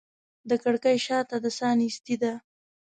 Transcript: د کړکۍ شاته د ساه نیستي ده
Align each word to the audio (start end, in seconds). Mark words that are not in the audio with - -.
د 0.49 0.51
کړکۍ 0.63 0.97
شاته 1.05 1.35
د 1.43 1.45
ساه 1.57 1.73
نیستي 1.79 2.15
ده 2.21 2.33